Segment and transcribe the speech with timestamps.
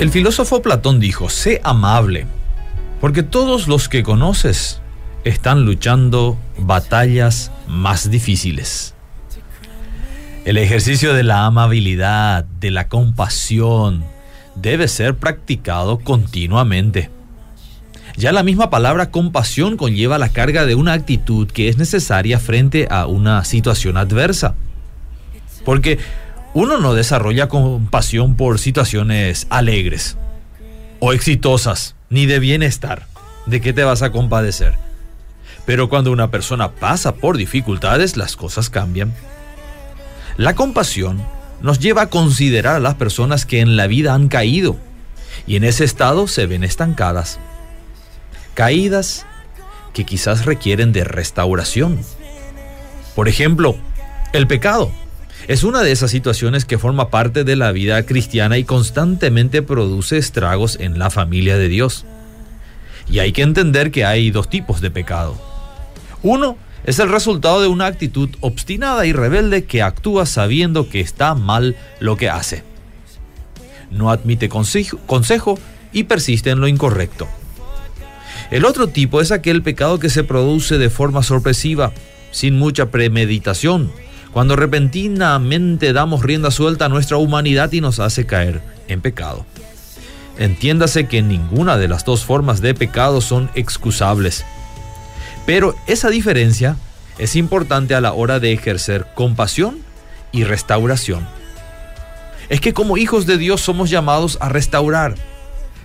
[0.00, 2.26] El filósofo Platón dijo, sé amable,
[3.02, 4.80] porque todos los que conoces
[5.24, 8.94] están luchando batallas más difíciles.
[10.46, 14.02] El ejercicio de la amabilidad, de la compasión,
[14.54, 17.10] debe ser practicado continuamente.
[18.16, 22.88] Ya la misma palabra compasión conlleva la carga de una actitud que es necesaria frente
[22.90, 24.54] a una situación adversa.
[25.62, 25.98] Porque
[26.52, 30.16] uno no desarrolla compasión por situaciones alegres
[30.98, 33.06] o exitosas, ni de bienestar.
[33.46, 34.74] ¿De qué te vas a compadecer?
[35.64, 39.14] Pero cuando una persona pasa por dificultades, las cosas cambian.
[40.36, 41.22] La compasión
[41.62, 44.76] nos lleva a considerar a las personas que en la vida han caído
[45.46, 47.38] y en ese estado se ven estancadas.
[48.54, 49.26] Caídas
[49.92, 52.00] que quizás requieren de restauración.
[53.14, 53.76] Por ejemplo,
[54.32, 54.90] el pecado.
[55.48, 60.18] Es una de esas situaciones que forma parte de la vida cristiana y constantemente produce
[60.18, 62.04] estragos en la familia de Dios.
[63.10, 65.36] Y hay que entender que hay dos tipos de pecado.
[66.22, 71.34] Uno es el resultado de una actitud obstinada y rebelde que actúa sabiendo que está
[71.34, 72.62] mal lo que hace.
[73.90, 75.58] No admite consejo,
[75.92, 77.26] y persiste en lo incorrecto.
[78.50, 81.92] El otro tipo es aquel pecado que se produce de forma sorpresiva,
[82.30, 83.92] sin mucha premeditación,
[84.32, 89.44] cuando repentinamente damos rienda suelta a nuestra humanidad y nos hace caer en pecado.
[90.38, 94.44] Entiéndase que ninguna de las dos formas de pecado son excusables.
[95.46, 96.76] Pero esa diferencia
[97.18, 99.80] es importante a la hora de ejercer compasión
[100.32, 101.26] y restauración.
[102.48, 105.14] Es que como hijos de Dios somos llamados a restaurar.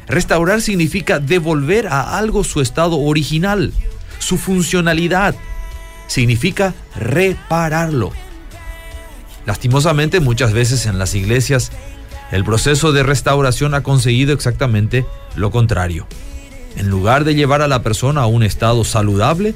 [0.08, 3.74] Restaurar significa devolver a algo su estado original,
[4.20, 5.36] su funcionalidad.
[6.08, 8.14] Significa repararlo.
[9.46, 11.72] Lastimosamente muchas veces en las iglesias
[12.32, 16.08] el proceso de restauración ha conseguido exactamente lo contrario.
[16.76, 19.54] En lugar de llevar a la persona a un estado saludable,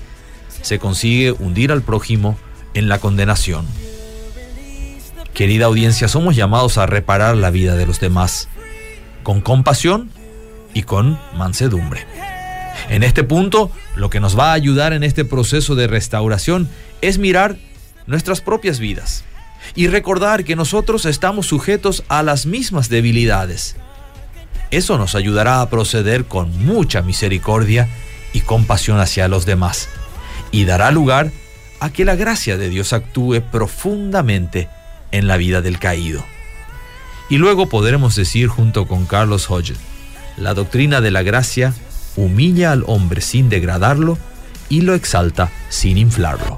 [0.62, 2.38] se consigue hundir al prójimo
[2.74, 3.66] en la condenación.
[5.34, 8.48] Querida audiencia, somos llamados a reparar la vida de los demás,
[9.24, 10.12] con compasión
[10.74, 12.06] y con mansedumbre.
[12.90, 16.70] En este punto, lo que nos va a ayudar en este proceso de restauración
[17.02, 17.58] es mirar
[18.06, 19.24] nuestras propias vidas
[19.76, 23.76] y recordar que nosotros estamos sujetos a las mismas debilidades.
[24.72, 27.88] Eso nos ayudará a proceder con mucha misericordia
[28.34, 29.90] y compasión hacia los demás
[30.52, 31.32] y dará lugar
[31.80, 34.70] a que la gracia de Dios actúe profundamente
[35.12, 36.24] en la vida del caído.
[37.30, 39.76] Y luego podremos decir junto con Carlos Hodge,
[40.36, 41.74] la doctrina de la gracia
[42.16, 44.18] humilla al hombre sin degradarlo
[44.68, 46.58] y lo exalta sin inflarlo.